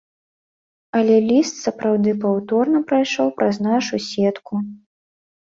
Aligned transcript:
Але 0.99 1.17
ліст 1.27 1.59
сапраўды 1.65 2.11
паўторна 2.23 2.81
прайшоў 2.93 3.27
праз 3.43 3.55
нашу 3.69 4.03
сетку. 4.09 4.53